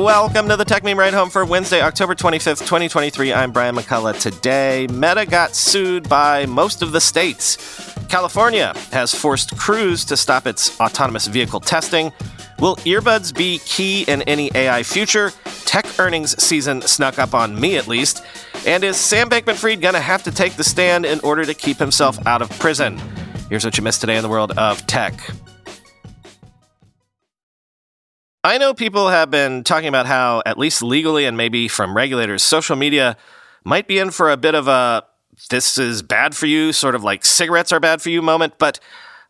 [0.00, 3.34] Welcome to the Techmeme Ride Home for Wednesday, October 25th, 2023.
[3.34, 4.18] I'm Brian McCullough.
[4.18, 7.94] Today, Meta got sued by most of the states.
[8.08, 12.14] California has forced Cruise to stop its autonomous vehicle testing.
[12.58, 15.32] Will earbuds be key in any AI future?
[15.66, 18.24] Tech earnings season snuck up on me at least.
[18.66, 21.52] And is Sam Bankman Fried going to have to take the stand in order to
[21.52, 22.98] keep himself out of prison?
[23.50, 25.20] Here's what you missed today in the world of tech.
[28.42, 32.42] I know people have been talking about how, at least legally and maybe from regulators,
[32.42, 33.16] social media
[33.64, 35.04] might be in for a bit of a
[35.50, 38.80] this is bad for you, sort of like cigarettes are bad for you moment, but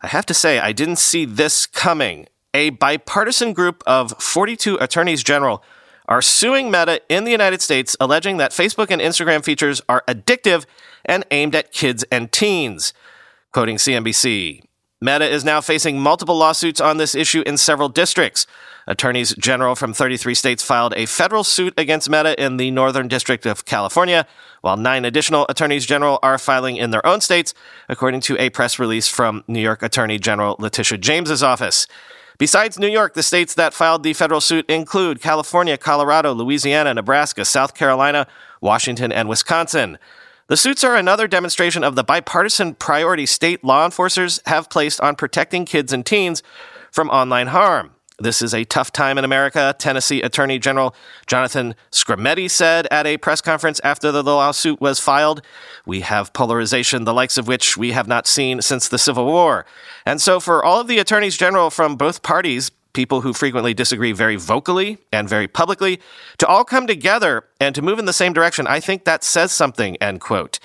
[0.01, 2.27] I have to say, I didn't see this coming.
[2.53, 5.63] A bipartisan group of 42 attorneys general
[6.07, 10.65] are suing Meta in the United States, alleging that Facebook and Instagram features are addictive
[11.05, 12.93] and aimed at kids and teens.
[13.53, 14.63] Quoting CNBC,
[15.03, 18.45] Meta is now facing multiple lawsuits on this issue in several districts.
[18.85, 23.47] Attorneys general from 33 states filed a federal suit against Meta in the Northern District
[23.47, 24.27] of California,
[24.61, 27.55] while nine additional attorneys general are filing in their own states,
[27.89, 31.87] according to a press release from New York Attorney General Letitia James's office.
[32.37, 37.43] Besides New York, the states that filed the federal suit include California, Colorado, Louisiana, Nebraska,
[37.43, 38.27] South Carolina,
[38.61, 39.97] Washington, and Wisconsin.
[40.51, 45.15] The suits are another demonstration of the bipartisan priority state law enforcers have placed on
[45.15, 46.43] protecting kids and teens
[46.91, 47.91] from online harm.
[48.19, 50.93] This is a tough time in America, Tennessee Attorney General
[51.25, 55.41] Jonathan Skrmetti said at a press conference after the lawsuit was filed.
[55.85, 59.65] We have polarization, the likes of which we have not seen since the Civil War.
[60.05, 64.11] And so, for all of the attorneys general from both parties, people who frequently disagree
[64.11, 65.99] very vocally and very publicly,
[66.37, 69.51] to all come together and to move in the same direction, I think that says
[69.51, 70.59] something, end quote.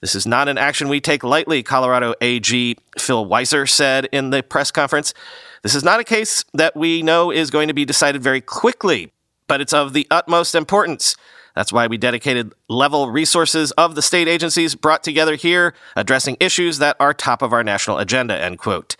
[0.00, 4.42] This is not an action we take lightly, Colorado AG Phil Weiser said in the
[4.42, 5.14] press conference.
[5.62, 9.12] This is not a case that we know is going to be decided very quickly,
[9.48, 11.16] but it's of the utmost importance.
[11.54, 16.78] That's why we dedicated level resources of the state agencies brought together here, addressing issues
[16.78, 18.94] that are top of our national agenda, end quote.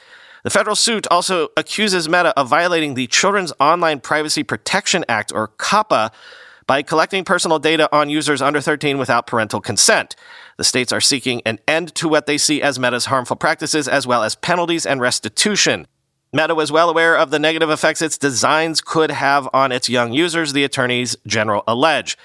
[0.47, 5.49] The federal suit also accuses Meta of violating the Children's Online Privacy Protection Act, or
[5.49, 6.13] COPPA,
[6.69, 10.15] by collecting personal data on users under 13 without parental consent.
[10.57, 14.07] The states are seeking an end to what they see as Meta's harmful practices, as
[14.07, 15.89] well as penalties and restitution.
[16.33, 20.13] Meta was well aware of the negative effects its designs could have on its young
[20.13, 22.17] users, the attorneys general allege.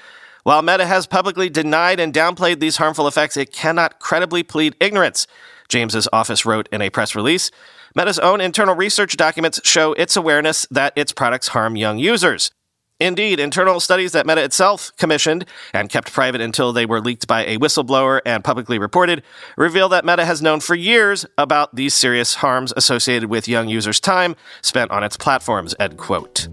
[0.43, 5.25] While Meta has publicly denied and downplayed these harmful effects, it cannot credibly plead ignorance,
[5.69, 7.49] James's office wrote in a press release.
[7.95, 12.51] Meta's own internal research documents show its awareness that its products harm young users.
[12.99, 17.43] Indeed, internal studies that Meta itself commissioned and kept private until they were leaked by
[17.45, 19.23] a whistleblower and publicly reported
[19.57, 23.99] reveal that Meta has known for years about these serious harms associated with young users'
[23.99, 26.47] time spent on its platforms, end quote.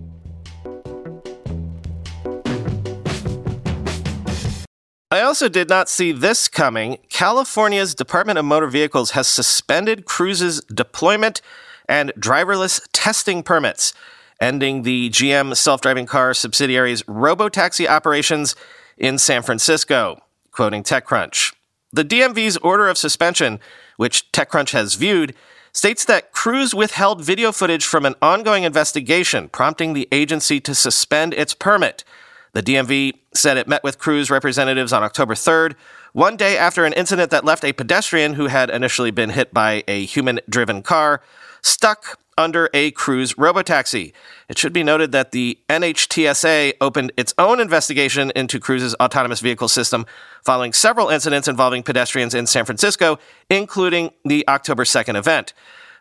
[5.11, 6.99] I also did not see this coming.
[7.09, 11.41] California's Department of Motor Vehicles has suspended Cruise's deployment
[11.89, 13.95] and driverless testing permits,
[14.39, 18.55] ending the GM self driving car subsidiary's robotaxi operations
[18.99, 20.21] in San Francisco,
[20.51, 21.55] quoting TechCrunch.
[21.91, 23.61] The DMV's order of suspension,
[23.97, 25.35] which TechCrunch has viewed,
[25.73, 31.33] states that Cruise withheld video footage from an ongoing investigation, prompting the agency to suspend
[31.33, 32.05] its permit.
[32.53, 35.75] The DMV said it met with Cruise representatives on October 3rd,
[36.13, 39.85] one day after an incident that left a pedestrian who had initially been hit by
[39.87, 41.21] a human driven car
[41.63, 44.13] stuck under a Cruise robotaxi.
[44.49, 49.69] It should be noted that the NHTSA opened its own investigation into Cruise's autonomous vehicle
[49.69, 50.07] system
[50.45, 53.19] following several incidents involving pedestrians in San Francisco,
[53.51, 55.53] including the October 2nd event.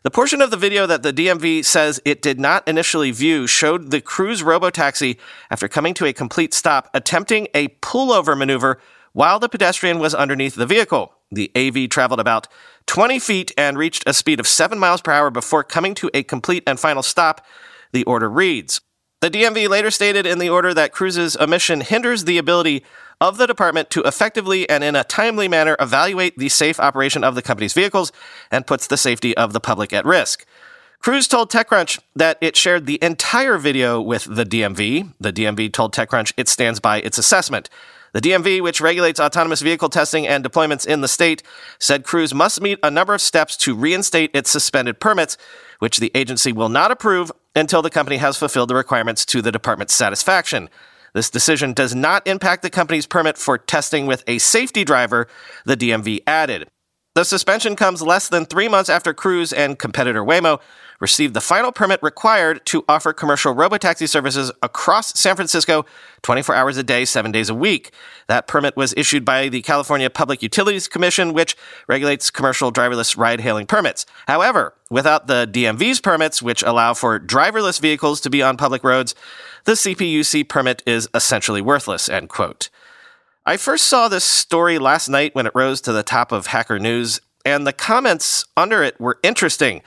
[0.07, 3.91] The portion of the video that the DMV says it did not initially view showed
[3.91, 5.18] the Cruise robotaxi,
[5.51, 8.79] after coming to a complete stop, attempting a pullover maneuver
[9.12, 11.13] while the pedestrian was underneath the vehicle.
[11.29, 12.47] The AV traveled about
[12.85, 16.24] 20 feet and reached a speed of 7 miles per hour before coming to a
[16.24, 17.45] complete and final stop,
[17.92, 18.80] the order reads.
[19.19, 22.84] The DMV later stated in the order that Cruise's omission hinders the ability
[23.19, 27.34] of the department to effectively and in a timely manner evaluate the safe operation of
[27.34, 28.12] the company's vehicles
[28.52, 30.46] and puts the safety of the public at risk.
[31.00, 35.14] Cruise told TechCrunch that it shared the entire video with the DMV.
[35.20, 37.72] The DMV told TechCrunch it stands by its assessment.
[38.13, 41.42] The DMV, which regulates autonomous vehicle testing and deployments in the state,
[41.80, 45.38] said Cruise must meet a number of steps to reinstate its suspended permits,
[45.79, 49.51] which the agency will not approve until the company has fulfilled the requirements to the
[49.51, 50.69] department's satisfaction.
[51.13, 55.27] This decision does not impact the company's permit for testing with a safety driver,
[55.65, 56.69] the DMV added.
[57.18, 60.62] The suspension comes less than three months after Cruise and competitor Waymo
[61.00, 65.84] received the final permit required to offer commercial robotaxi services across San Francisco
[66.22, 67.90] 24 hours a day, seven days a week.
[68.28, 73.42] That permit was issued by the California Public Utilities Commission, which regulates commercial driverless ride
[73.42, 74.06] hailing permits.
[74.28, 79.16] However, without the DMV's permits, which allow for driverless vehicles to be on public roads,
[79.63, 82.70] the CPUC permit is essentially worthless, end quote.
[83.48, 86.80] I first saw this story last night when it rose to the top of Hacker
[86.80, 89.82] News, and the comments under it were interesting.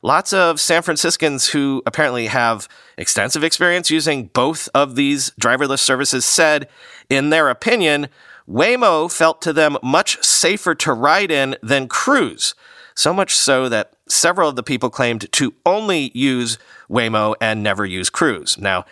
[0.00, 6.24] Lots of San Franciscans who apparently have extensive experience using both of these driverless services
[6.24, 6.70] said,
[7.10, 8.08] in their opinion,
[8.48, 12.54] Waymo felt to them much safer to ride in than Cruise.
[12.94, 16.56] So much so that several of the people claimed to only use
[16.88, 18.56] Waymo and never use Cruise.
[18.56, 18.86] Now,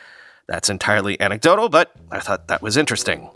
[0.47, 3.31] that's entirely anecdotal, but I thought that was interesting.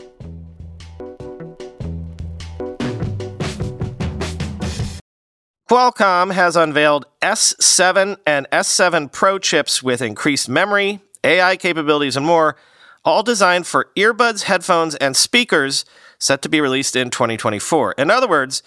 [5.69, 12.55] Qualcomm has unveiled S7 and S7 Pro chips with increased memory, AI capabilities, and more,
[13.03, 15.83] all designed for earbuds, headphones, and speakers
[16.19, 17.93] set to be released in 2024.
[17.93, 18.61] In other words,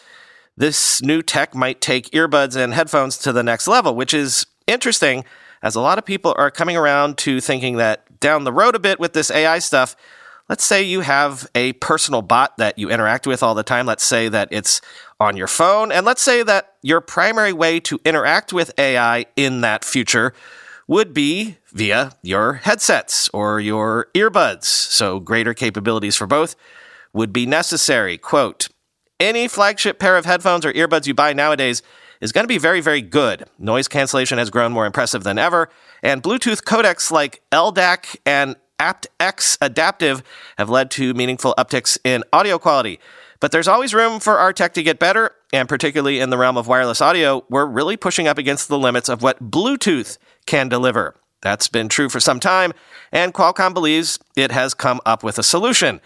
[0.56, 5.24] this new tech might take earbuds and headphones to the next level, which is interesting
[5.62, 8.80] as a lot of people are coming around to thinking that down the road a
[8.80, 9.94] bit with this AI stuff,
[10.48, 13.86] let's say you have a personal bot that you interact with all the time.
[13.86, 14.80] Let's say that it's
[15.20, 15.92] on your phone.
[15.92, 20.32] And let's say that your primary way to interact with AI in that future
[20.86, 24.64] would be via your headsets or your earbuds.
[24.64, 26.56] So greater capabilities for both
[27.12, 28.16] would be necessary.
[28.16, 28.68] Quote,
[29.20, 31.82] any flagship pair of headphones or earbuds you buy nowadays
[32.20, 33.44] is going to be very, very good.
[33.58, 35.68] Noise cancellation has grown more impressive than ever,
[36.02, 40.22] and Bluetooth codecs like LDAC and aptX Adaptive
[40.56, 43.00] have led to meaningful upticks in audio quality.
[43.40, 46.56] But there's always room for our tech to get better, and particularly in the realm
[46.56, 51.14] of wireless audio, we're really pushing up against the limits of what Bluetooth can deliver.
[51.40, 52.72] That's been true for some time,
[53.12, 56.00] and Qualcomm believes it has come up with a solution.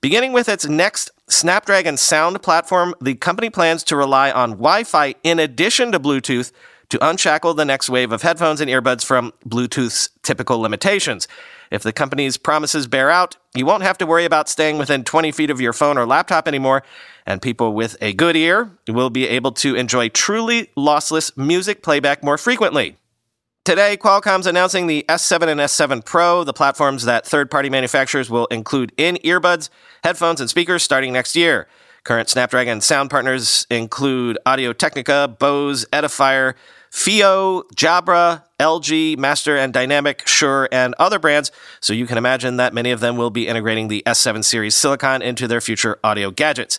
[0.00, 5.14] Beginning with its next Snapdragon sound platform, the company plans to rely on Wi Fi
[5.22, 6.52] in addition to Bluetooth
[6.88, 11.28] to unshackle the next wave of headphones and earbuds from Bluetooth's typical limitations.
[11.70, 15.32] If the company's promises bear out, you won't have to worry about staying within 20
[15.32, 16.82] feet of your phone or laptop anymore,
[17.26, 22.24] and people with a good ear will be able to enjoy truly lossless music playback
[22.24, 22.96] more frequently.
[23.64, 28.46] Today, Qualcomm's announcing the S7 and S7 Pro, the platforms that third party manufacturers will
[28.46, 29.68] include in earbuds,
[30.02, 31.68] headphones, and speakers starting next year.
[32.02, 36.54] Current Snapdragon sound partners include Audio Technica, Bose, Edifier,
[36.90, 42.74] FiiO, Jabra, LG, Master and Dynamic, Shure, and other brands, so you can imagine that
[42.74, 46.78] many of them will be integrating the S7 series silicon into their future audio gadgets.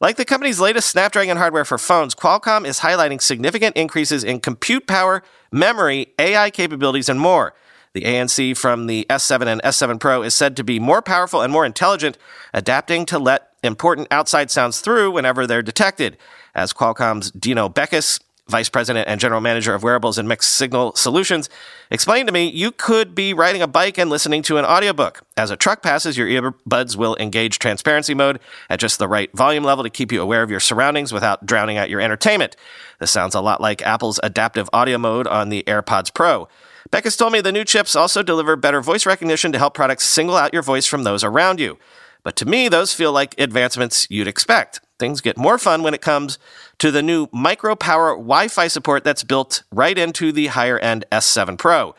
[0.00, 4.88] Like the company's latest Snapdragon hardware for phones, Qualcomm is highlighting significant increases in compute
[4.88, 5.22] power,
[5.52, 7.54] memory, AI capabilities, and more.
[7.92, 11.52] The ANC from the S7 and S7 Pro is said to be more powerful and
[11.52, 12.18] more intelligent,
[12.52, 16.16] adapting to let important outside sounds through whenever they're detected.
[16.54, 18.18] As Qualcomm's Dino Bekis
[18.52, 21.48] Vice President and General Manager of Wearables and Mixed Signal Solutions,
[21.90, 25.22] explained to me you could be riding a bike and listening to an audiobook.
[25.38, 28.38] As a truck passes, your earbuds will engage transparency mode
[28.68, 31.78] at just the right volume level to keep you aware of your surroundings without drowning
[31.78, 32.54] out your entertainment.
[33.00, 36.46] This sounds a lot like Apple's adaptive audio mode on the AirPods Pro.
[36.90, 40.36] Bekis told me the new chips also deliver better voice recognition to help products single
[40.36, 41.78] out your voice from those around you.
[42.22, 44.82] But to me, those feel like advancements you'd expect.
[45.02, 46.38] Things get more fun when it comes
[46.78, 51.04] to the new micro power Wi Fi support that's built right into the higher end
[51.10, 51.96] S7 Pro.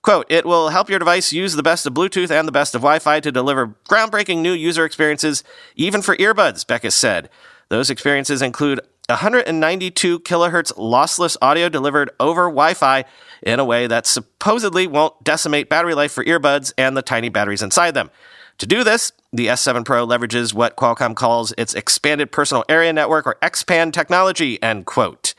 [0.00, 2.80] Quote, it will help your device use the best of Bluetooth and the best of
[2.80, 5.44] Wi Fi to deliver groundbreaking new user experiences,
[5.74, 7.28] even for earbuds, Bekis said.
[7.68, 13.04] Those experiences include 192 kilohertz lossless audio delivered over Wi Fi
[13.42, 17.62] in a way that supposedly won't decimate battery life for earbuds and the tiny batteries
[17.62, 18.10] inside them.
[18.58, 23.26] To do this, the S7 Pro leverages what Qualcomm calls its expanded personal area network
[23.26, 25.34] or XPAN technology, end quote.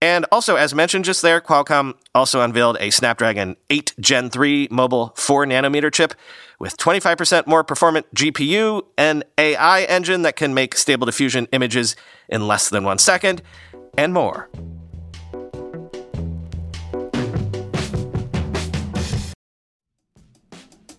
[0.00, 5.12] And also, as mentioned just there, Qualcomm also unveiled a Snapdragon 8 Gen 3 mobile
[5.16, 6.14] 4 nanometer chip
[6.60, 11.96] with 25% more performant GPU, an AI engine that can make stable diffusion images
[12.28, 13.42] in less than one second,
[13.96, 14.50] and more.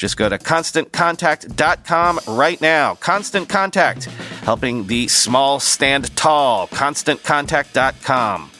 [0.00, 2.94] Just go to constantcontact.com right now.
[2.94, 4.04] Constant Contact,
[4.44, 6.68] helping the small stand tall.
[6.68, 8.50] ConstantContact.com.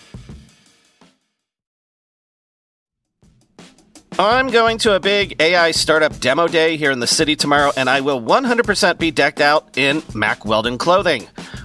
[4.18, 7.88] I'm going to a big AI startup demo day here in the city tomorrow, and
[7.88, 11.26] I will 100% be decked out in Mack Weldon clothing.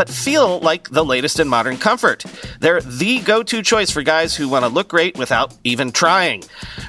[0.00, 2.24] but feel like the latest in modern comfort.
[2.58, 6.42] They're the go to choice for guys who want to look great without even trying.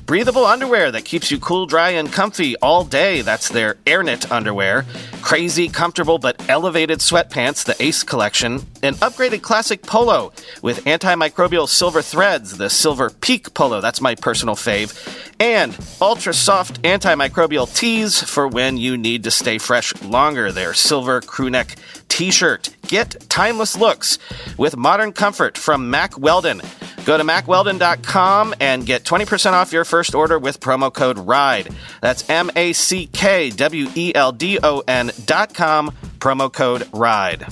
[0.05, 3.19] Breathable underwear that keeps you cool, dry, and comfy all day.
[3.21, 4.85] That's their AirKnit underwear.
[5.21, 8.65] Crazy, comfortable, but elevated sweatpants, the Ace collection.
[8.81, 13.81] An upgraded classic polo with antimicrobial silver threads, the Silver Peak polo.
[13.81, 14.95] That's my personal fave.
[15.41, 20.51] And ultra soft antimicrobial tees for when you need to stay fresh longer.
[20.51, 21.79] Their silver crewneck
[22.09, 22.69] t shirt.
[22.83, 24.19] Get timeless looks
[24.59, 26.61] with modern comfort from Mack Weldon.
[27.05, 31.69] Go to mackweldon.com and get 20% off your first order with promo code RIDE.
[32.01, 37.47] That's M A C K W E L D O N.com, promo code RIDE.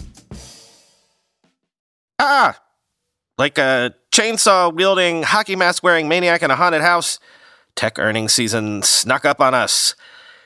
[2.20, 2.56] Ah!
[3.40, 7.20] Like a chainsaw wielding, hockey mask wearing maniac in a haunted house,
[7.76, 9.96] tech earnings season snuck up on us.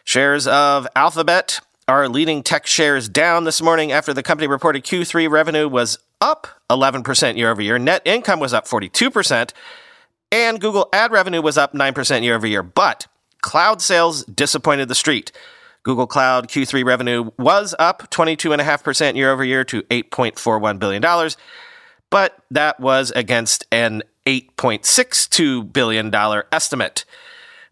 [0.03, 5.30] Shares of Alphabet are leading tech shares down this morning after the company reported Q3
[5.30, 7.77] revenue was up 11% year over year.
[7.77, 9.51] Net income was up 42%,
[10.32, 12.63] and Google ad revenue was up 9% year over year.
[12.63, 13.08] But
[13.42, 15.32] cloud sales disappointed the street.
[15.84, 21.30] Google Cloud Q3 revenue was up 22.5% year over year to $8.41 billion,
[22.10, 26.13] but that was against an $8.62 billion
[26.51, 27.06] estimate.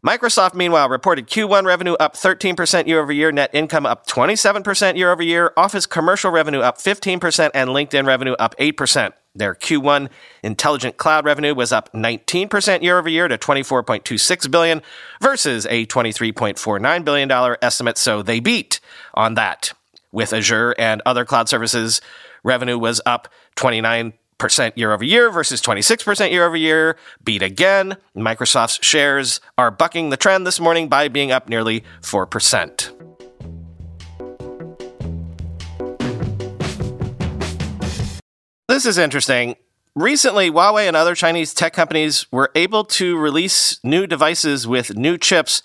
[0.06, 5.12] Microsoft, meanwhile, reported Q1 revenue up 13% year over year, net income up 27% year
[5.12, 9.14] over year, Office commercial revenue up 15%, and LinkedIn revenue up 8%.
[9.36, 10.10] Their Q1
[10.42, 14.82] intelligent cloud revenue was up 19% year over year to 24.26 billion
[15.22, 18.80] versus a 23.49 billion dollar estimate, so they beat
[19.14, 19.72] on that.
[20.12, 22.02] With Azure and other cloud services,
[22.44, 26.98] revenue was up 29 percent year over year versus 26% year over year.
[27.24, 27.96] Beat again.
[28.18, 32.92] Microsoft's shares are bucking the trend this morning by being up nearly 4%.
[38.68, 39.58] This is interesting.
[39.94, 45.20] Recently, Huawei and other Chinese tech companies were able to release new devices with new
[45.20, 45.62] chips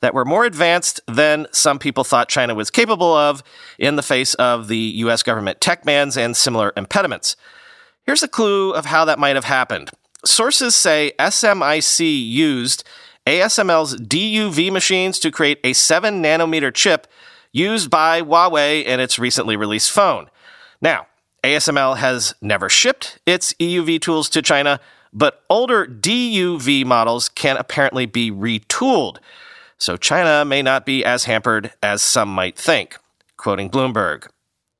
[0.00, 3.42] that were more advanced than some people thought China was capable of
[3.78, 7.34] in the face of the US government tech bans and similar impediments.
[8.08, 9.90] Here's a clue of how that might have happened.
[10.24, 12.82] Sources say SMIC used
[13.26, 17.06] ASML's DUV machines to create a 7 nanometer chip
[17.52, 20.30] used by Huawei in its recently released phone.
[20.80, 21.06] Now,
[21.44, 24.80] ASML has never shipped its EUV tools to China,
[25.12, 29.18] but older DUV models can apparently be retooled.
[29.76, 32.96] So China may not be as hampered as some might think.
[33.36, 34.28] Quoting Bloomberg.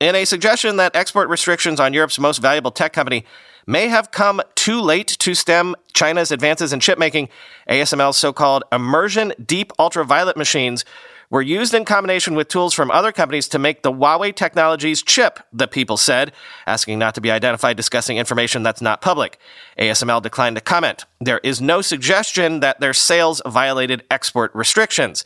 [0.00, 3.24] In a suggestion that export restrictions on Europe's most valuable tech company
[3.66, 7.28] may have come too late to stem China's advances in chipmaking,
[7.68, 10.84] ASML's so called immersion deep ultraviolet machines
[11.30, 15.40] were used in combination with tools from other companies to make the Huawei Technologies chip,
[15.52, 16.30] the people said,
[16.64, 19.36] asking not to be identified discussing information that's not public.
[19.80, 21.06] ASML declined to comment.
[21.20, 25.24] There is no suggestion that their sales violated export restrictions.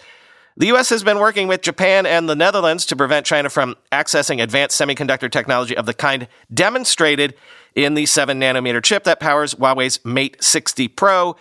[0.57, 0.91] The U.S.
[0.91, 5.31] has been working with Japan and the Netherlands to prevent China from accessing advanced semiconductor
[5.31, 7.35] technology of the kind demonstrated
[7.75, 11.37] in the 7 nanometer chip that powers Huawei's Mate 60 Pro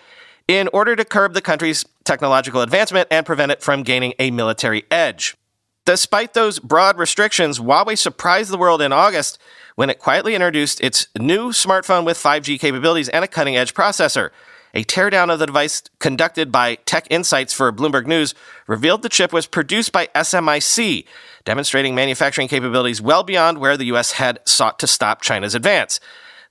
[0.47, 4.83] in order to curb the country's technological advancement and prevent it from gaining a military
[4.89, 5.35] edge.
[5.83, 9.39] Despite those broad restrictions, Huawei surprised the world in August
[9.75, 14.29] when it quietly introduced its new smartphone with 5G capabilities and a cutting edge processor.
[14.73, 18.33] A teardown of the device conducted by TechInsights for Bloomberg News
[18.67, 21.05] revealed the chip was produced by SMIC,
[21.43, 24.13] demonstrating manufacturing capabilities well beyond where the U.S.
[24.13, 25.99] had sought to stop China's advance.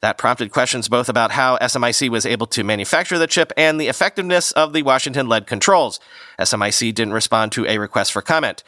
[0.03, 3.89] That prompted questions both about how SMIC was able to manufacture the chip and the
[3.89, 6.01] effectiveness of the Washington led controls.
[6.39, 8.63] SMIC didn't respond to a request for comment.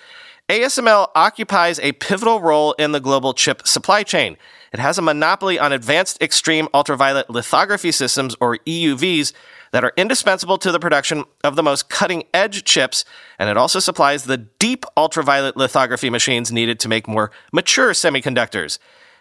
[0.52, 4.36] ASML occupies a pivotal role in the global chip supply chain.
[4.70, 9.32] It has a monopoly on advanced extreme ultraviolet lithography systems, or EUVs,
[9.70, 13.06] that are indispensable to the production of the most cutting edge chips,
[13.38, 18.78] and it also supplies the deep ultraviolet lithography machines needed to make more mature semiconductors.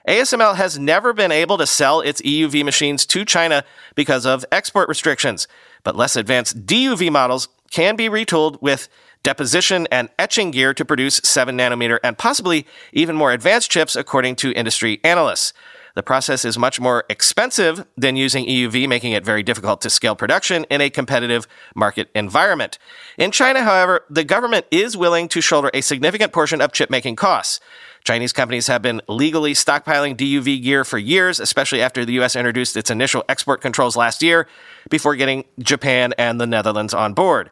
[0.09, 3.63] ASML has never been able to sell its EUV machines to China
[3.95, 5.47] because of export restrictions,
[5.85, 8.89] but less advanced DUV models can be retooled with
[9.23, 14.35] deposition and etching gear to produce 7 nanometer and possibly even more advanced chips, according
[14.37, 15.53] to industry analysts.
[15.93, 20.15] The process is much more expensive than using EUV, making it very difficult to scale
[20.15, 22.79] production in a competitive market environment.
[23.17, 27.17] In China, however, the government is willing to shoulder a significant portion of chip making
[27.17, 27.59] costs.
[28.03, 32.77] Chinese companies have been legally stockpiling DUV gear for years, especially after the US introduced
[32.77, 34.47] its initial export controls last year,
[34.89, 37.51] before getting Japan and the Netherlands on board.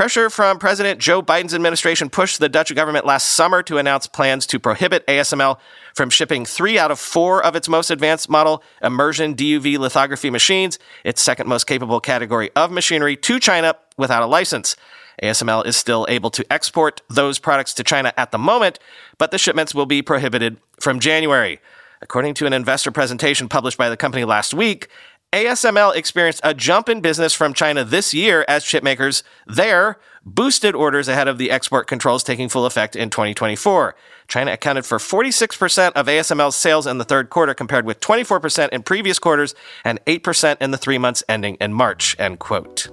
[0.00, 4.46] Pressure from President Joe Biden's administration pushed the Dutch government last summer to announce plans
[4.46, 5.58] to prohibit ASML
[5.94, 10.78] from shipping three out of four of its most advanced model immersion DUV lithography machines,
[11.04, 14.74] its second most capable category of machinery, to China without a license.
[15.22, 18.78] ASML is still able to export those products to China at the moment,
[19.18, 21.60] but the shipments will be prohibited from January.
[22.00, 24.88] According to an investor presentation published by the company last week,
[25.32, 31.06] ASML experienced a jump in business from China this year as chipmakers there boosted orders
[31.06, 33.94] ahead of the export controls taking full effect in 2024.
[34.26, 38.82] China accounted for 46% of ASML's sales in the third quarter compared with 24% in
[38.82, 42.88] previous quarters and 8% in the 3 months ending in March, end quote.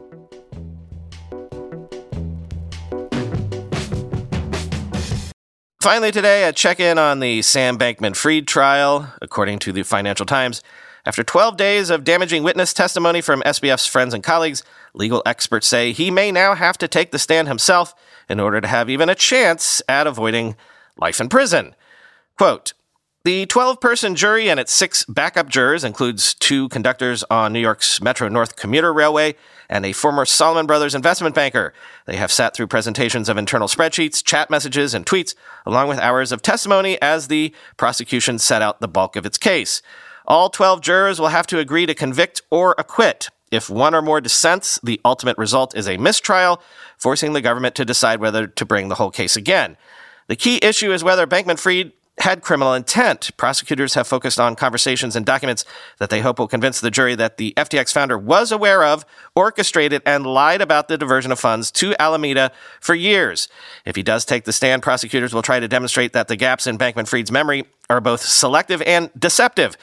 [5.82, 9.12] Finally, today, a check in on the Sam Bankman Fried trial.
[9.24, 10.62] According to the Financial Times,
[11.08, 14.62] after 12 days of damaging witness testimony from SBF's friends and colleagues,
[14.94, 17.96] legal experts say he may now have to take the stand himself
[18.28, 20.58] in order to have even a chance at avoiding
[20.98, 21.74] life in prison.
[22.38, 22.74] Quote,
[23.24, 28.02] the 12 person jury and its six backup jurors includes two conductors on New York's
[28.02, 29.36] Metro North Commuter Railway
[29.70, 31.74] and a former Salomon Brothers investment banker.
[32.06, 36.34] They have sat through presentations of internal spreadsheets, chat messages, and tweets, along with hours
[36.34, 39.82] of testimony as the prosecution set out the bulk of its case.
[40.28, 43.30] All 12 jurors will have to agree to convict or acquit.
[43.50, 46.62] If one or more dissents, the ultimate result is a mistrial,
[46.98, 49.78] forcing the government to decide whether to bring the whole case again.
[50.28, 53.30] The key issue is whether Bankman Fried had criminal intent.
[53.38, 55.64] Prosecutors have focused on conversations and documents
[56.00, 60.02] that they hope will convince the jury that the FTX founder was aware of, orchestrated,
[60.06, 63.48] and lied about the diversion of funds to Alameda for years.
[63.86, 66.78] If he does take the stand, prosecutors will try to demonstrate that the gaps in
[66.78, 69.78] Bankman Fried's memory are both selective and deceptive.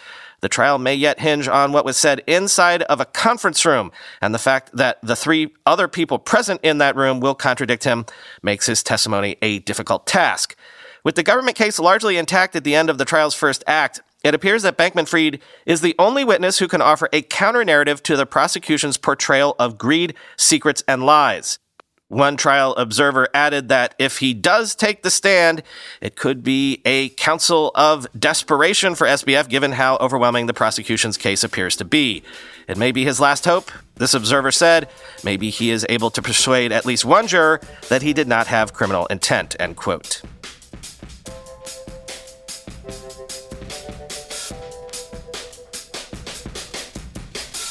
[0.45, 4.35] The trial may yet hinge on what was said inside of a conference room, and
[4.35, 8.05] the fact that the three other people present in that room will contradict him
[8.43, 10.55] makes his testimony a difficult task.
[11.03, 14.35] With the government case largely intact at the end of the trial's first act, it
[14.35, 18.15] appears that Bankman Fried is the only witness who can offer a counter narrative to
[18.15, 21.59] the prosecution's portrayal of greed, secrets, and lies.
[22.09, 25.63] One trial observer added that if he does take the stand,
[26.03, 31.43] it could be a counsel of desperation for SBF given how overwhelming the prosecution's case
[31.43, 32.23] appears to be.
[32.69, 34.91] It may be his last hope, this observer said.
[35.25, 38.75] Maybe he is able to persuade at least one juror that he did not have
[38.75, 40.21] criminal intent, end quote.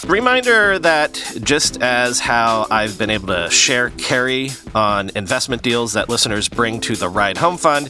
[0.08, 6.10] Reminder that just as how I've been able to share carry on investment deals that
[6.10, 7.90] listeners bring to the Ride Home Fund,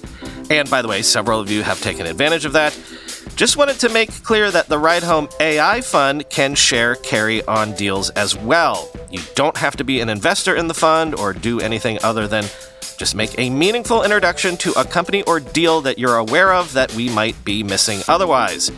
[0.49, 2.79] and by the way, several of you have taken advantage of that,
[3.35, 7.73] just wanted to make clear that the Ride Home AI Fund can share carry on
[7.73, 8.91] deals as well.
[9.09, 12.43] You don't have to be an investor in the fund or do anything other than
[12.97, 16.93] just make a meaningful introduction to a company or deal that you're aware of that
[16.93, 18.71] we might be missing otherwise.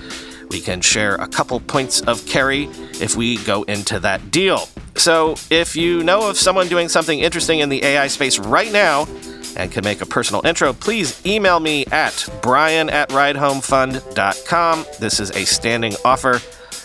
[0.50, 2.64] We can share a couple points of carry
[3.00, 4.68] if we go into that deal.
[4.96, 9.08] So, if you know of someone doing something interesting in the AI space right now
[9.58, 14.86] and can make a personal intro, please email me at brian at ridehomefund.com.
[15.00, 16.40] This is a standing offer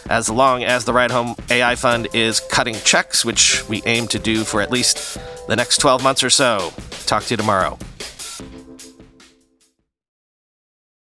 [0.08, 4.18] as long as the Ride Home AI Fund is cutting checks, which we aim to
[4.18, 6.72] do for at least the next 12 months or so.
[7.06, 7.78] Talk to you tomorrow.